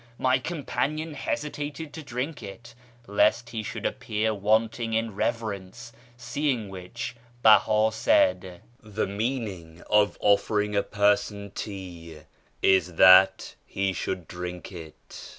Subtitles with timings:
[0.17, 2.73] My companion hesitated to drink it,
[3.05, 10.75] lest he should appear wanting in reverence, seeing which Beha said,' The meaning of offering
[10.75, 12.21] a person tea
[12.63, 15.29] is that he should drink it.'